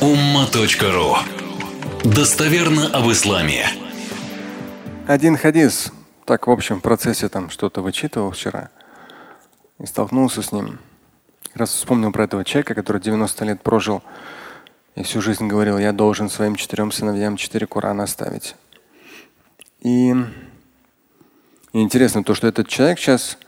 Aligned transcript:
umma.ru 0.00 1.16
Достоверно 2.04 2.88
об 2.88 3.10
исламе. 3.10 3.66
Один 5.06 5.38
хадис, 5.38 5.90
так 6.26 6.46
в 6.46 6.50
общем 6.50 6.80
в 6.80 6.82
процессе 6.82 7.30
там 7.30 7.48
что-то 7.48 7.80
вычитывал 7.80 8.32
вчера 8.32 8.68
и 9.78 9.86
столкнулся 9.86 10.42
с 10.42 10.52
ним. 10.52 10.80
Раз 11.54 11.70
вспомнил 11.70 12.12
про 12.12 12.24
этого 12.24 12.44
человека, 12.44 12.74
который 12.74 13.00
90 13.00 13.44
лет 13.46 13.62
прожил 13.62 14.02
и 14.96 15.02
всю 15.02 15.22
жизнь 15.22 15.46
говорил, 15.46 15.78
я 15.78 15.92
должен 15.92 16.28
своим 16.28 16.56
четырем 16.56 16.92
сыновьям 16.92 17.38
четыре 17.38 17.66
Корана 17.66 18.02
оставить. 18.02 18.54
И, 19.80 20.10
и 21.72 21.80
интересно 21.80 22.22
то, 22.22 22.34
что 22.34 22.46
этот 22.46 22.68
человек 22.68 22.98
сейчас, 22.98 23.38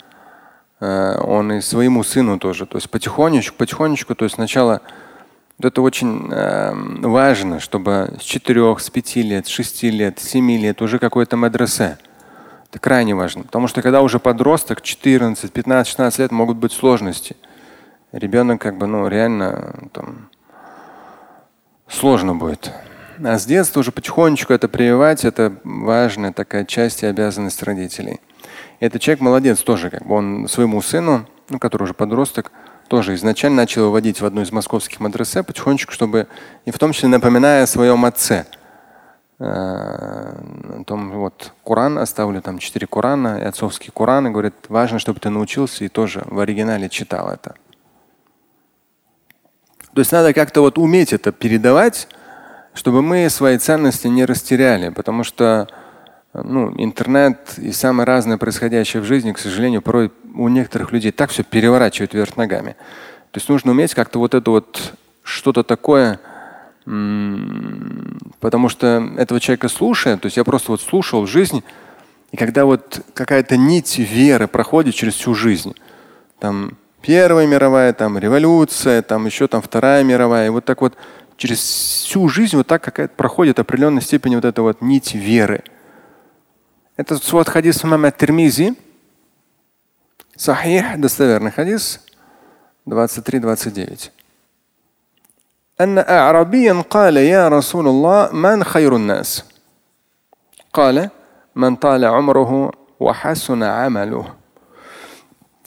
э, 0.80 1.18
он 1.20 1.52
и 1.52 1.60
своему 1.60 2.02
сыну 2.04 2.38
тоже, 2.38 2.64
то 2.64 2.78
есть 2.78 2.88
потихонечку, 2.88 3.54
потихонечку, 3.58 4.14
то 4.14 4.24
есть 4.24 4.36
сначала 4.36 4.80
это 5.60 5.82
очень 5.82 6.28
э, 6.30 6.72
важно, 7.00 7.58
чтобы 7.58 8.16
с 8.20 8.22
четырех, 8.22 8.80
с 8.80 8.90
пяти 8.90 9.22
лет, 9.22 9.46
с 9.46 9.50
шести 9.50 9.90
лет, 9.90 10.20
с 10.20 10.28
семи 10.28 10.56
лет 10.56 10.80
уже 10.80 10.98
какой-то 10.98 11.36
медресе. 11.36 11.98
Это 12.70 12.78
крайне 12.78 13.14
важно. 13.14 13.42
Потому 13.42 13.66
что 13.66 13.82
когда 13.82 14.02
уже 14.02 14.18
подросток, 14.18 14.82
14, 14.82 15.52
15, 15.52 15.88
16 15.88 16.18
лет, 16.20 16.32
могут 16.32 16.58
быть 16.58 16.72
сложности. 16.72 17.36
Ребенок 18.12 18.60
как 18.60 18.78
бы, 18.78 18.86
ну, 18.86 19.08
реально 19.08 19.74
там, 19.92 20.28
сложно 21.88 22.34
будет. 22.34 22.72
А 23.24 23.36
с 23.36 23.44
детства 23.44 23.80
уже 23.80 23.90
потихонечку 23.90 24.52
это 24.52 24.68
прививать, 24.68 25.24
это 25.24 25.56
важная 25.64 26.32
такая 26.32 26.64
часть 26.64 27.02
и 27.02 27.06
обязанность 27.06 27.62
родителей. 27.64 28.20
И 28.78 28.84
этот 28.84 29.02
человек 29.02 29.20
молодец 29.20 29.58
тоже, 29.60 29.90
как 29.90 30.06
бы 30.06 30.14
он 30.14 30.46
своему 30.48 30.80
сыну, 30.82 31.26
ну, 31.48 31.58
который 31.58 31.82
уже 31.84 31.94
подросток, 31.94 32.52
тоже 32.88 33.14
изначально 33.14 33.58
начал 33.58 33.82
его 33.82 33.92
водить 33.92 34.20
в 34.20 34.26
одну 34.26 34.42
из 34.42 34.50
московских 34.50 35.00
мадресе 35.00 35.42
потихонечку, 35.42 35.92
чтобы 35.92 36.26
и 36.64 36.70
в 36.70 36.78
том 36.78 36.92
числе 36.92 37.08
напоминая 37.08 37.64
о 37.64 37.66
своем 37.66 38.04
отце. 38.04 38.46
Э, 39.38 39.44
о 39.44 40.84
том, 40.84 41.12
вот 41.12 41.52
Коран 41.64 41.98
оставлю 41.98 42.42
там 42.42 42.58
четыре 42.58 42.86
Корана 42.86 43.38
и 43.38 43.44
отцовские 43.44 43.92
Кораны. 43.94 44.30
Говорит, 44.30 44.54
важно, 44.68 44.98
чтобы 44.98 45.20
ты 45.20 45.30
научился 45.30 45.84
и 45.84 45.88
тоже 45.88 46.22
в 46.26 46.40
оригинале 46.40 46.88
читал 46.88 47.30
это. 47.30 47.54
То 49.94 50.00
есть 50.00 50.12
надо 50.12 50.32
как-то 50.32 50.60
вот 50.60 50.78
уметь 50.78 51.12
это 51.12 51.30
передавать, 51.32 52.08
чтобы 52.74 53.02
мы 53.02 53.28
свои 53.30 53.58
ценности 53.58 54.06
не 54.06 54.24
растеряли, 54.24 54.90
потому 54.90 55.24
что 55.24 55.68
ну, 56.34 56.72
интернет 56.76 57.54
и 57.58 57.72
самое 57.72 58.06
разное 58.06 58.38
происходящее 58.38 59.02
в 59.02 59.06
жизни, 59.06 59.32
к 59.32 59.38
сожалению, 59.38 59.82
порой 59.82 60.10
у 60.34 60.48
некоторых 60.48 60.92
людей 60.92 61.12
так 61.12 61.30
все 61.30 61.42
переворачивает 61.42 62.14
вверх 62.14 62.36
ногами. 62.36 62.76
То 63.30 63.38
есть 63.38 63.48
нужно 63.48 63.72
уметь 63.72 63.94
как-то 63.94 64.18
вот 64.18 64.34
это 64.34 64.50
вот 64.50 64.94
что-то 65.22 65.62
такое, 65.62 66.20
потому 66.84 68.68
что 68.68 69.12
этого 69.18 69.40
человека 69.40 69.68
слушая, 69.68 70.16
то 70.16 70.26
есть 70.26 70.36
я 70.36 70.44
просто 70.44 70.70
вот 70.72 70.80
слушал 70.80 71.26
жизнь, 71.26 71.62
и 72.30 72.36
когда 72.36 72.64
вот 72.64 73.00
какая-то 73.14 73.56
нить 73.56 73.98
веры 73.98 74.48
проходит 74.48 74.94
через 74.94 75.14
всю 75.14 75.34
жизнь, 75.34 75.74
там 76.38 76.76
Первая 77.00 77.46
мировая, 77.46 77.92
там 77.92 78.18
революция, 78.18 79.02
там 79.02 79.26
еще 79.26 79.46
там 79.46 79.62
Вторая 79.62 80.02
мировая, 80.02 80.46
и 80.46 80.50
вот 80.50 80.64
так 80.64 80.80
вот 80.80 80.94
через 81.36 81.58
всю 81.60 82.28
жизнь 82.28 82.56
вот 82.56 82.66
так 82.66 82.82
какая-то 82.82 83.14
проходит 83.14 83.58
определенной 83.60 84.02
степени 84.02 84.34
вот 84.34 84.44
эта 84.44 84.62
вот 84.62 84.82
нить 84.82 85.14
веры. 85.14 85.62
Это 86.97 87.17
свод 87.17 87.49
хадис 87.49 87.83
имама 87.83 88.11
Термизи. 88.11 88.75
Сахих, 90.35 90.99
достоверный 90.99 91.51
хадис, 91.51 91.99
23-29. 92.85 94.11
أن 95.81 95.97
أعرابيا 95.97 96.81
قال 96.81 97.17
يا 97.17 97.47
رسول 97.49 97.87
الله 97.87 98.31
من 98.31 98.63
خير 98.63 98.95
الناس؟ 98.95 99.43
قال 100.73 101.09
من 101.55 101.75
طال 101.75 102.05
عمره 102.05 102.71
وحسن 102.99 103.63
عمله. 103.63 104.35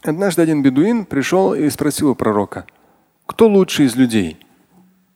Однажды 0.04 0.42
один 0.42 0.62
бедуин 0.62 1.04
пришел 1.04 1.54
и 1.54 1.68
спросил 1.68 2.10
у 2.10 2.14
пророка, 2.14 2.64
кто 3.26 3.48
лучший 3.48 3.86
из 3.86 3.96
людей? 3.96 4.38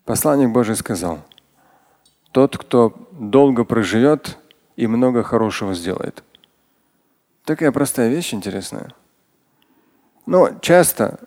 Посланник 0.05 0.51
Божий 0.51 0.75
сказал, 0.75 1.21
тот, 2.33 2.59
кто 2.59 2.93
долго 3.13 3.63
проживет 3.63 4.37
и 4.76 4.88
много 4.88 5.24
хорошего 5.24 5.74
сделает. 5.74 6.24
Такая 7.44 7.72
простая 7.72 8.10
вещь 8.10 8.34
интересная. 8.34 8.92
Но 10.26 10.50
часто, 10.62 11.20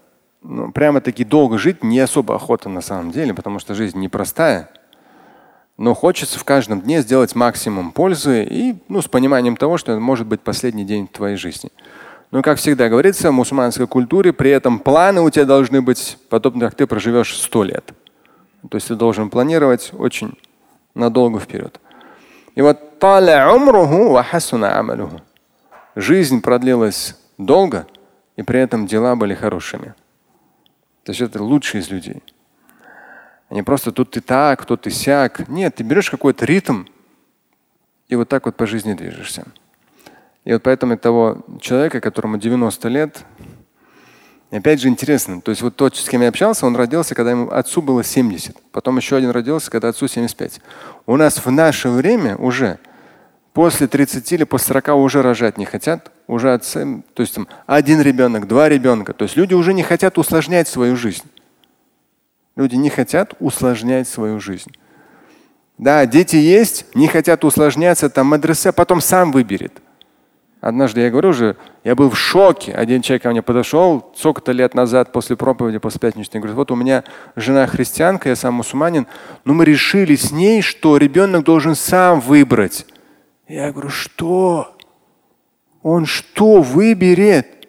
ну, 0.42 0.72
прямо 0.72 1.00
таки 1.00 1.24
долго 1.24 1.58
жить 1.58 1.84
не 1.84 2.00
особо 2.00 2.34
охота 2.34 2.68
на 2.68 2.80
самом 2.80 3.12
деле, 3.12 3.34
потому 3.34 3.58
что 3.58 3.74
жизнь 3.74 3.98
непростая. 3.98 4.70
Но 5.76 5.94
хочется 5.94 6.38
в 6.40 6.44
каждом 6.44 6.80
дне 6.80 7.02
сделать 7.02 7.36
максимум 7.36 7.92
пользы 7.92 8.44
и 8.44 8.76
ну, 8.88 9.00
с 9.00 9.06
пониманием 9.06 9.56
того, 9.56 9.78
что 9.78 9.92
это 9.92 10.00
может 10.00 10.26
быть 10.26 10.40
последний 10.40 10.84
день 10.84 11.06
твоей 11.06 11.36
жизни. 11.36 11.70
Но, 12.32 12.42
как 12.42 12.58
всегда 12.58 12.88
говорится, 12.88 13.30
в 13.30 13.34
мусульманской 13.34 13.86
культуре 13.86 14.32
при 14.32 14.50
этом 14.50 14.80
планы 14.80 15.20
у 15.20 15.30
тебя 15.30 15.44
должны 15.44 15.80
быть 15.80 16.18
подобны, 16.28 16.66
как 16.66 16.74
ты 16.74 16.86
проживешь 16.86 17.38
сто 17.38 17.62
лет. 17.62 17.92
То 18.68 18.76
есть 18.76 18.88
ты 18.88 18.96
должен 18.96 19.30
планировать 19.30 19.92
очень 19.92 20.36
надолго 20.94 21.38
вперед. 21.38 21.80
И 22.56 22.60
вот 22.60 22.80
жизнь 25.94 26.40
продлилась 26.40 27.16
долго, 27.38 27.86
и 28.36 28.42
при 28.42 28.60
этом 28.60 28.86
дела 28.86 29.16
были 29.16 29.34
хорошими. 29.34 29.94
То 31.04 31.12
есть 31.12 31.20
это 31.20 31.42
лучший 31.42 31.80
из 31.80 31.90
людей. 31.90 32.22
Не 33.50 33.62
просто 33.62 33.92
тут 33.92 34.10
ты 34.10 34.20
так, 34.20 34.64
тут 34.64 34.82
ты 34.82 34.90
сяк. 34.90 35.48
Нет, 35.48 35.76
ты 35.76 35.82
берешь 35.82 36.10
какой-то 36.10 36.44
ритм 36.44 36.84
и 38.08 38.14
вот 38.14 38.28
так 38.28 38.46
вот 38.46 38.56
по 38.56 38.66
жизни 38.66 38.94
движешься. 38.94 39.46
И 40.44 40.52
вот 40.52 40.62
поэтому 40.62 40.96
того 40.96 41.44
человека, 41.60 42.00
которому 42.00 42.38
90 42.38 42.88
лет, 42.88 43.24
опять 44.50 44.80
же 44.80 44.88
интересно, 44.88 45.40
то 45.40 45.50
есть 45.50 45.62
вот 45.62 45.76
тот, 45.76 45.96
с 45.96 46.08
кем 46.08 46.22
я 46.22 46.28
общался, 46.28 46.66
он 46.66 46.76
родился, 46.76 47.14
когда 47.14 47.32
ему 47.32 47.50
отцу 47.50 47.82
было 47.82 48.04
70. 48.04 48.56
Потом 48.70 48.96
еще 48.98 49.16
один 49.16 49.30
родился, 49.30 49.70
когда 49.70 49.88
отцу 49.88 50.08
75. 50.08 50.60
У 51.06 51.16
нас 51.16 51.44
в 51.44 51.50
наше 51.50 51.88
время 51.88 52.36
уже 52.36 52.78
после 53.52 53.86
30 53.86 54.32
или 54.32 54.44
после 54.44 54.68
40 54.68 54.88
уже 54.96 55.22
рожать 55.22 55.58
не 55.58 55.64
хотят. 55.64 56.12
Уже 56.26 56.52
отцы, 56.52 57.02
то 57.14 57.22
есть 57.22 57.34
там 57.34 57.48
один 57.66 58.00
ребенок, 58.00 58.46
два 58.46 58.68
ребенка. 58.68 59.14
То 59.14 59.24
есть 59.24 59.36
люди 59.36 59.54
уже 59.54 59.72
не 59.72 59.82
хотят 59.82 60.18
усложнять 60.18 60.68
свою 60.68 60.96
жизнь. 60.96 61.24
Люди 62.56 62.76
не 62.76 62.90
хотят 62.90 63.34
усложнять 63.40 64.08
свою 64.08 64.40
жизнь. 64.40 64.72
Да, 65.78 66.04
дети 66.06 66.36
есть, 66.36 66.86
не 66.94 67.06
хотят 67.06 67.44
усложняться, 67.44 68.10
там 68.10 68.26
мадресе 68.26 68.72
потом 68.72 69.00
сам 69.00 69.30
выберет. 69.30 69.80
Однажды 70.60 71.02
я 71.02 71.10
говорю 71.10 71.28
уже, 71.28 71.56
я 71.84 71.94
был 71.94 72.10
в 72.10 72.18
шоке. 72.18 72.72
Один 72.72 73.00
человек 73.00 73.22
ко 73.22 73.30
мне 73.30 73.42
подошел 73.42 74.12
сколько-то 74.16 74.50
лет 74.50 74.74
назад 74.74 75.12
после 75.12 75.36
проповеди, 75.36 75.78
после 75.78 76.00
пятничной, 76.00 76.40
говорит, 76.40 76.56
вот 76.56 76.72
у 76.72 76.74
меня 76.74 77.04
жена 77.36 77.64
христианка, 77.68 78.28
я 78.28 78.34
сам 78.34 78.54
мусульманин, 78.54 79.06
но 79.44 79.54
мы 79.54 79.64
решили 79.64 80.16
с 80.16 80.32
ней, 80.32 80.62
что 80.62 80.96
ребенок 80.96 81.44
должен 81.44 81.76
сам 81.76 82.20
выбрать. 82.20 82.86
Я 83.48 83.72
говорю, 83.72 83.88
что? 83.88 84.76
Он 85.82 86.04
что 86.04 86.60
выберет? 86.60 87.66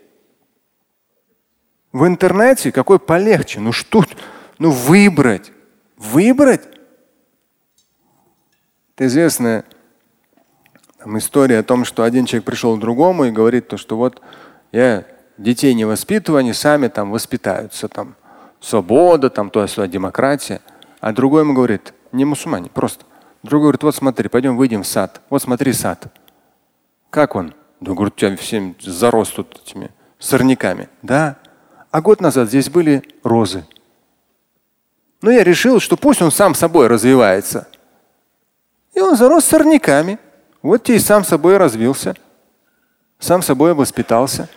В 1.93 2.05
интернете 2.05 2.71
какой 2.71 2.99
полегче? 2.99 3.61
Ну 3.61 3.71
что? 3.71 4.03
Ну 4.57 4.71
выбрать. 4.71 5.51
Выбрать? 5.97 6.67
Это 8.95 9.07
известная 9.07 9.63
там 10.97 11.17
история 11.17 11.59
о 11.59 11.63
том, 11.63 11.85
что 11.85 12.03
один 12.03 12.25
человек 12.25 12.45
пришел 12.45 12.75
к 12.75 12.81
другому 12.81 13.25
и 13.25 13.31
говорит 13.31 13.69
то, 13.69 13.77
что 13.77 13.95
вот 13.95 14.21
я 14.73 15.05
детей 15.37 15.73
не 15.73 15.85
воспитываю, 15.85 16.39
они 16.39 16.51
сами 16.51 16.89
там 16.89 17.11
воспитаются, 17.11 17.87
там 17.87 18.15
свобода, 18.59 19.29
там 19.29 19.49
то 19.49 19.65
сюда 19.65 19.87
демократия. 19.87 20.59
А 20.99 21.13
другой 21.13 21.43
ему 21.43 21.53
говорит, 21.53 21.93
не 22.11 22.25
мусульмане, 22.25 22.69
просто. 22.69 23.05
Другой 23.43 23.67
говорит, 23.67 23.83
вот 23.83 23.95
смотри, 23.95 24.27
пойдем 24.29 24.57
выйдем 24.57 24.83
в 24.83 24.87
сад. 24.87 25.21
Вот 25.29 25.41
смотри 25.41 25.73
сад. 25.73 26.13
Как 27.09 27.35
он? 27.35 27.53
Да, 27.79 27.93
говорит, 27.93 28.15
у 28.15 28.17
тебя 28.17 28.35
всем 28.35 28.75
зарос 28.79 29.29
тут 29.29 29.61
этими 29.63 29.91
сорняками. 30.17 30.89
Да. 31.01 31.37
А 31.91 32.01
год 32.01 32.21
назад 32.21 32.49
здесь 32.49 32.69
были 32.69 33.03
розы. 33.23 33.65
Но 35.21 35.31
я 35.31 35.43
решил, 35.43 35.79
что 35.79 35.97
пусть 35.97 36.21
он 36.21 36.31
сам 36.31 36.53
собой 36.53 36.87
развивается. 36.87 37.67
И 38.93 38.99
он 38.99 39.15
зарос 39.15 39.45
сорняками. 39.45 40.19
Вот 40.61 40.83
тебе 40.83 40.97
и 40.97 40.99
сам 40.99 41.23
собой 41.23 41.55
развился, 41.55 42.15
сам 43.17 43.41
собой 43.41 43.73
воспитался. 43.73 44.49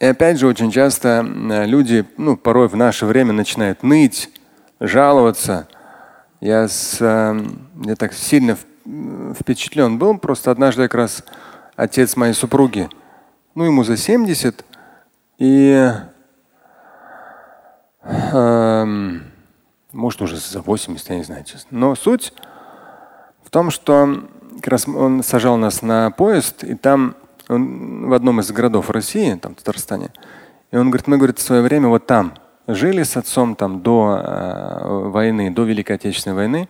И 0.00 0.06
опять 0.06 0.40
же, 0.40 0.48
очень 0.48 0.72
часто 0.72 1.22
люди, 1.22 2.04
ну, 2.16 2.36
порой 2.36 2.66
в 2.66 2.74
наше 2.74 3.06
время 3.06 3.32
начинают 3.32 3.84
ныть, 3.84 4.30
жаловаться. 4.80 5.68
Я, 6.42 6.66
с, 6.66 7.00
я 7.00 7.94
так 7.94 8.12
сильно 8.12 8.58
впечатлен 9.38 9.96
был. 9.96 10.18
Просто 10.18 10.50
однажды 10.50 10.82
как 10.82 10.94
раз 10.94 11.22
отец 11.76 12.16
моей 12.16 12.32
супруги, 12.32 12.88
ну, 13.54 13.62
ему 13.62 13.84
за 13.84 13.96
70, 13.96 14.64
и 15.38 15.92
эм, 18.02 19.22
Может, 19.92 20.22
уже 20.22 20.36
за 20.36 20.62
80, 20.62 21.10
я 21.10 21.16
не 21.16 21.22
знаю, 21.22 21.44
честно. 21.44 21.78
Но 21.78 21.94
суть 21.94 22.32
в 23.44 23.50
том, 23.50 23.70
что 23.70 24.28
как 24.56 24.66
раз 24.66 24.88
он 24.88 25.22
сажал 25.22 25.56
нас 25.56 25.80
на 25.80 26.10
поезд, 26.10 26.64
и 26.64 26.74
там 26.74 27.14
он 27.48 28.08
в 28.08 28.12
одном 28.12 28.40
из 28.40 28.50
городов 28.50 28.90
России, 28.90 29.36
там 29.36 29.54
в 29.54 29.58
Татарстане, 29.58 30.10
и 30.72 30.76
он 30.76 30.90
говорит, 30.90 31.06
мы, 31.06 31.18
говорит, 31.18 31.38
в 31.38 31.42
свое 31.42 31.62
время 31.62 31.86
вот 31.86 32.08
там 32.08 32.34
жили 32.66 33.02
с 33.02 33.16
отцом 33.16 33.54
там 33.56 33.82
до 33.82 34.20
э, 34.22 35.08
войны, 35.08 35.50
до 35.50 35.64
Великой 35.64 35.96
Отечественной 35.96 36.36
войны, 36.36 36.68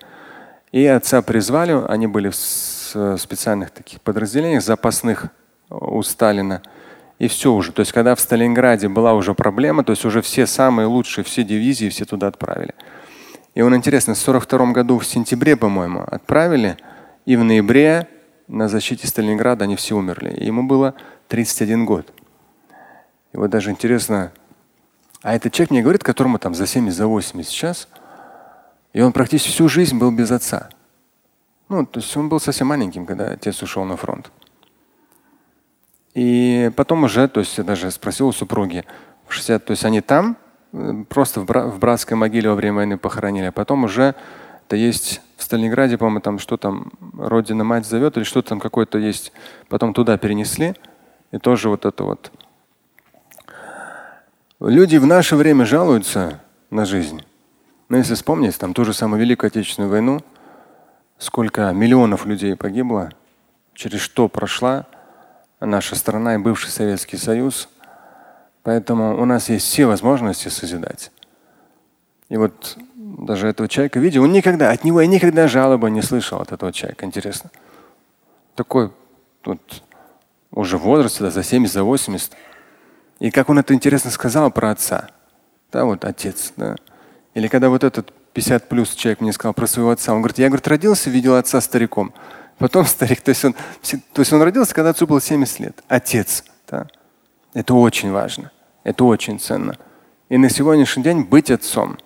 и 0.72 0.86
отца 0.86 1.20
призвали, 1.22 1.78
они 1.88 2.06
были 2.06 2.30
в 2.30 2.34
специальных 2.34 3.70
таких 3.70 4.00
подразделениях 4.00 4.62
запасных 4.62 5.26
у 5.70 6.02
Сталина. 6.02 6.62
И 7.18 7.28
все 7.28 7.52
уже. 7.52 7.72
То 7.72 7.80
есть, 7.80 7.92
когда 7.92 8.14
в 8.14 8.20
Сталинграде 8.20 8.88
была 8.88 9.14
уже 9.14 9.34
проблема, 9.34 9.84
то 9.84 9.92
есть 9.92 10.04
уже 10.04 10.22
все 10.22 10.46
самые 10.46 10.86
лучшие, 10.86 11.24
все 11.24 11.44
дивизии, 11.44 11.88
все 11.88 12.04
туда 12.04 12.26
отправили. 12.26 12.74
И 13.54 13.62
он 13.62 13.76
интересно, 13.76 14.14
в 14.14 14.18
42 14.18 14.72
году 14.72 14.98
в 14.98 15.06
сентябре, 15.06 15.56
по-моему, 15.56 16.04
отправили, 16.06 16.76
и 17.26 17.36
в 17.36 17.44
ноябре 17.44 18.08
на 18.48 18.68
защите 18.68 19.06
Сталинграда 19.06 19.64
они 19.64 19.76
все 19.76 19.94
умерли. 19.94 20.34
Ему 20.42 20.62
было 20.64 20.94
31 21.28 21.84
год. 21.84 22.12
И 23.32 23.36
вот 23.36 23.50
даже 23.50 23.70
интересно, 23.70 24.32
а 25.22 25.34
этот 25.34 25.52
человек 25.52 25.70
мне 25.70 25.82
говорит, 25.82 26.02
которому 26.02 26.38
там 26.38 26.54
за 26.54 26.66
70, 26.66 26.96
за 26.96 27.06
80 27.06 27.50
сейчас, 27.50 27.88
и 28.92 29.00
он 29.00 29.12
практически 29.12 29.50
всю 29.50 29.68
жизнь 29.68 29.98
был 29.98 30.10
без 30.10 30.30
отца. 30.30 30.68
Ну, 31.68 31.86
то 31.86 32.00
есть 32.00 32.14
он 32.16 32.28
был 32.28 32.40
совсем 32.40 32.66
маленьким, 32.66 33.06
когда 33.06 33.30
отец 33.30 33.62
ушел 33.62 33.84
на 33.84 33.96
фронт. 33.96 34.30
И 36.14 36.70
потом 36.76 37.04
уже, 37.04 37.28
то 37.28 37.40
есть 37.40 37.56
я 37.56 37.64
даже 37.64 37.90
спросил 37.90 38.28
у 38.28 38.32
супруги, 38.32 38.84
в 39.26 39.32
60, 39.32 39.64
то 39.64 39.70
есть 39.70 39.84
они 39.84 40.02
там, 40.02 40.36
э, 40.72 41.04
просто 41.08 41.40
в, 41.40 41.46
бра 41.46 41.66
в 41.68 41.78
братской 41.78 42.16
могиле 42.16 42.50
во 42.50 42.54
время 42.54 42.76
войны 42.76 42.98
похоронили, 42.98 43.46
а 43.46 43.52
потом 43.52 43.84
уже 43.84 44.14
это 44.66 44.76
есть 44.76 45.22
в 45.36 45.42
Сталинграде, 45.42 45.96
по-моему, 45.96 46.20
там 46.20 46.38
что 46.38 46.56
там, 46.58 46.92
родина 47.16 47.64
мать 47.64 47.86
зовет 47.86 48.16
или 48.16 48.24
что-то 48.24 48.50
там 48.50 48.60
какое-то 48.60 48.98
есть, 48.98 49.32
потом 49.68 49.94
туда 49.94 50.18
перенесли, 50.18 50.74
и 51.30 51.38
тоже 51.38 51.70
вот 51.70 51.86
это 51.86 52.04
вот. 52.04 52.30
Люди 54.64 54.96
в 54.96 55.06
наше 55.06 55.34
время 55.34 55.66
жалуются 55.66 56.38
на 56.70 56.84
жизнь. 56.84 57.24
Но 57.88 57.96
если 57.96 58.14
вспомнить, 58.14 58.56
там 58.56 58.74
ту 58.74 58.84
же 58.84 58.94
самую 58.94 59.20
Великую 59.20 59.48
Отечественную 59.48 59.90
войну, 59.90 60.20
сколько 61.18 61.72
миллионов 61.72 62.26
людей 62.26 62.54
погибло, 62.54 63.10
через 63.74 63.98
что 63.98 64.28
прошла 64.28 64.86
наша 65.58 65.96
страна 65.96 66.36
и 66.36 66.38
бывший 66.38 66.70
Советский 66.70 67.16
Союз. 67.16 67.68
Поэтому 68.62 69.20
у 69.20 69.24
нас 69.24 69.48
есть 69.48 69.66
все 69.66 69.86
возможности 69.86 70.46
созидать. 70.46 71.10
И 72.28 72.36
вот 72.36 72.78
даже 72.94 73.48
этого 73.48 73.68
человека 73.68 73.98
видел, 73.98 74.22
он 74.22 74.32
никогда, 74.32 74.70
от 74.70 74.84
него 74.84 75.00
я 75.00 75.08
никогда 75.08 75.48
жалобы 75.48 75.90
не 75.90 76.02
слышал 76.02 76.40
от 76.40 76.52
этого 76.52 76.72
человека. 76.72 77.04
Интересно. 77.04 77.50
Такой 78.54 78.92
вот 79.44 79.82
уже 80.52 80.78
возраст, 80.78 81.18
да, 81.20 81.30
за 81.30 81.42
70, 81.42 81.74
за 81.74 81.82
80. 81.82 82.30
И 83.22 83.30
как 83.30 83.48
он 83.50 83.58
это 83.60 83.72
интересно 83.72 84.10
сказал 84.10 84.50
про 84.50 84.72
отца. 84.72 85.06
Да, 85.70 85.84
вот 85.84 86.04
отец, 86.04 86.52
да. 86.56 86.74
Или 87.34 87.46
когда 87.46 87.68
вот 87.68 87.84
этот 87.84 88.12
50 88.32 88.68
плюс 88.68 88.96
человек 88.96 89.20
мне 89.20 89.32
сказал 89.32 89.54
про 89.54 89.68
своего 89.68 89.90
отца. 89.90 90.12
Он 90.12 90.22
говорит, 90.22 90.38
я 90.38 90.48
говорит, 90.48 90.66
родился, 90.66 91.08
видел 91.08 91.36
отца 91.36 91.60
стариком. 91.60 92.12
Потом 92.58 92.84
старик, 92.84 93.20
то 93.20 93.28
есть 93.28 93.44
он, 93.44 93.52
то 93.52 94.22
есть 94.22 94.32
он 94.32 94.42
родился, 94.42 94.74
когда 94.74 94.90
отцу 94.90 95.06
было 95.06 95.20
70 95.20 95.60
лет. 95.60 95.84
Отец. 95.86 96.42
Да? 96.68 96.88
Это 97.54 97.74
очень 97.74 98.10
важно. 98.10 98.50
Это 98.82 99.04
очень 99.04 99.38
ценно. 99.38 99.76
И 100.28 100.36
на 100.36 100.50
сегодняшний 100.50 101.04
день 101.04 101.22
быть 101.22 101.48
отцом, 101.52 101.98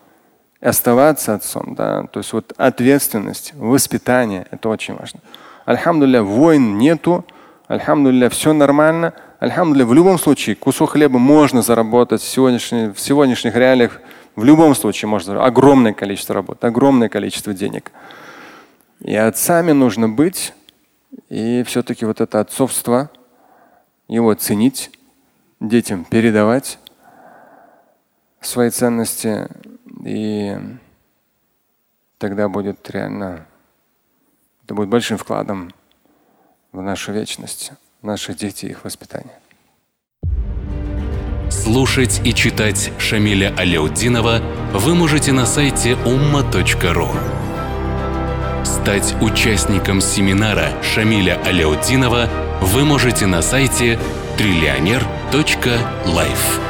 оставаться 0.61 1.33
отцом, 1.33 1.75
да, 1.77 2.03
то 2.09 2.21
есть 2.21 2.35
вот 2.35 2.53
ответственность, 2.59 3.55
воспитание, 3.55 4.47
это 4.51 4.69
очень 4.69 4.95
важно. 4.95 5.21
Альхамдулилля, 5.65 6.23
войн 6.23 6.77
нету, 6.77 7.25
альхамдулилля, 7.69 8.29
все 8.29 8.53
нормально. 8.53 9.15
Альхамдулилля, 9.39 9.87
в 9.87 9.95
любом 9.95 10.19
случае 10.19 10.57
кусок 10.57 10.91
хлеба 10.91 11.19
можно 11.19 11.63
заработать 11.63 12.23
в, 12.23 12.29
сегодняшних, 12.29 12.97
в 12.97 13.01
сегодняшних 13.01 13.55
реалиях 13.55 14.01
в 14.37 14.45
любом 14.45 14.75
случае 14.75 15.09
можно 15.09 15.43
огромное 15.43 15.95
количество 15.95 16.35
работы, 16.35 16.67
огромное 16.67 17.09
количество 17.09 17.55
денег. 17.55 17.91
И 19.01 19.15
отцами 19.17 19.73
нужно 19.73 20.09
быть, 20.09 20.53
и 21.31 21.63
все-таки 21.67 22.05
вот 22.05 22.21
это 22.21 22.41
отцовство, 22.41 23.11
его 24.09 24.35
ценить, 24.35 24.91
детям 25.59 26.05
передавать 26.05 26.79
свои 28.43 28.69
ценности, 28.69 29.49
и 30.05 30.59
тогда 32.19 32.49
будет 32.49 32.89
реально, 32.91 33.47
это 34.65 34.75
будет 34.75 34.91
большим 34.91 35.17
вкладом 35.17 35.73
в 36.73 36.83
нашу 36.83 37.13
вечность, 37.13 37.73
наши 38.03 38.35
дети 38.35 38.67
и 38.67 38.71
их 38.71 38.85
воспитание. 38.85 39.35
Слушать 41.51 42.21
и 42.25 42.35
читать 42.35 42.91
Шамиля 42.99 43.55
Аляутдинова 43.57 44.41
вы 44.73 44.95
можете 44.95 45.33
на 45.33 45.47
сайте 45.47 45.93
umma.ru. 45.93 47.09
Стать 48.65 49.15
участником 49.21 50.01
семинара 50.01 50.71
Шамиля 50.83 51.41
Аляутдинова 51.45 52.29
вы 52.61 52.85
можете 52.85 53.27
на 53.27 53.43
сайте 53.43 53.99
триллионер.life. 54.39 56.66